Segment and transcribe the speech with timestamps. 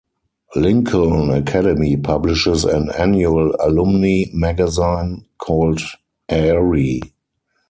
[0.55, 5.79] Lincoln Academy publishes an annual alumni magazine called
[6.27, 7.03] Aerie.